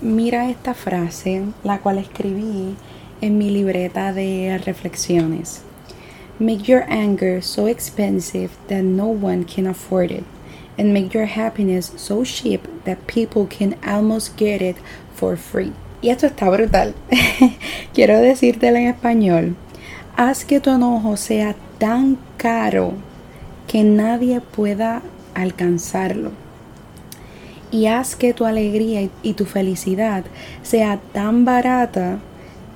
[0.00, 2.76] mira esta frase, la cual escribí
[3.20, 5.62] en mi libreta de reflexiones.
[6.38, 10.24] Make your anger so expensive that no one can afford it,
[10.78, 14.76] and make your happiness so cheap that people can almost get it
[15.14, 15.72] for free.
[16.00, 16.94] Y esto está brutal.
[17.92, 19.56] Quiero decírtelo en español.
[20.16, 22.92] Haz que tu enojo sea tan caro
[23.66, 25.02] que nadie pueda
[25.34, 26.30] alcanzarlo.
[27.70, 30.24] Y haz que tu alegría y tu felicidad
[30.62, 32.18] sea tan barata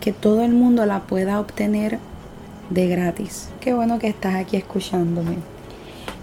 [0.01, 1.99] que todo el mundo la pueda obtener
[2.71, 3.49] de gratis.
[3.61, 5.37] Qué bueno que estás aquí escuchándome.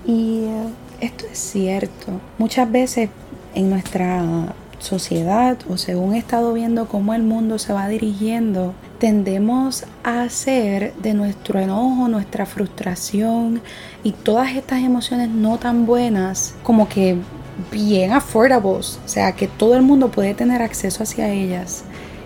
[0.05, 0.63] Y eh,
[1.01, 2.19] esto es cierto.
[2.37, 3.09] Muchas veces
[3.55, 9.85] en nuestra sociedad o según he estado viendo cómo el mundo se va dirigiendo, tendemos
[10.03, 13.61] a hacer de nuestro enojo, nuestra frustración
[14.03, 17.17] y todas estas emociones no tan buenas como que
[17.71, 21.83] bien affordables, o sea, que todo el mundo puede tener acceso hacia ellas.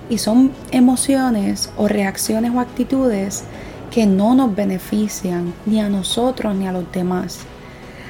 [0.10, 3.44] Y son emociones o reacciones o actitudes
[3.92, 7.40] que no nos benefician ni a nosotros ni a los demás.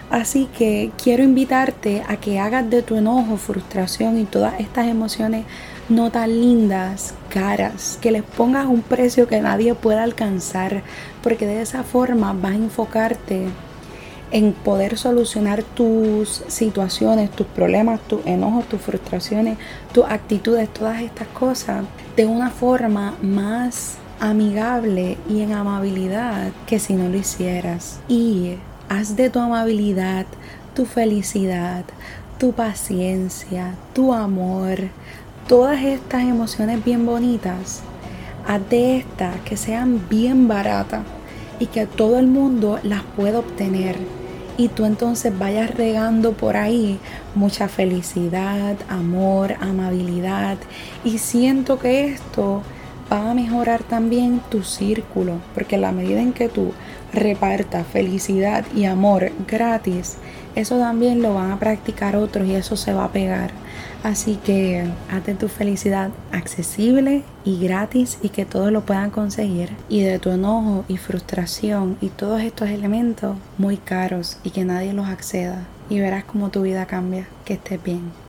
[0.09, 5.45] Así que quiero invitarte a que hagas de tu enojo, frustración y todas estas emociones
[5.89, 10.83] no tan lindas, caras, que les pongas un precio que nadie pueda alcanzar,
[11.21, 13.47] porque de esa forma vas a enfocarte
[14.33, 19.59] en poder solucionar tus situaciones, tus problemas, tus enojos, tus frustraciones,
[19.93, 21.85] tus actitudes, todas estas cosas
[22.17, 27.99] de una forma más amigable y en amabilidad que si no lo hicieras.
[28.07, 28.55] Y
[28.89, 30.25] haz de tu amabilidad,
[30.73, 31.85] tu felicidad,
[32.39, 34.79] tu paciencia, tu amor,
[35.47, 37.83] todas estas emociones bien bonitas,
[38.47, 41.03] haz de estas que sean bien baratas
[41.59, 44.22] y que todo el mundo las pueda obtener.
[44.57, 46.99] Y tú entonces vayas regando por ahí
[47.33, 50.57] mucha felicidad, amor, amabilidad.
[51.03, 52.61] Y siento que esto
[53.13, 56.73] va a mejorar también tu círculo, porque la medida en que tú
[57.13, 60.17] repartas felicidad y amor gratis,
[60.55, 63.51] eso también lo van a practicar otros y eso se va a pegar.
[64.03, 69.69] Así que hazte tu felicidad accesible y gratis y que todos lo puedan conseguir.
[69.89, 74.93] Y de tu enojo y frustración y todos estos elementos muy caros y que nadie
[74.93, 75.65] los acceda.
[75.89, 77.27] Y verás cómo tu vida cambia.
[77.45, 78.13] Que estés bien.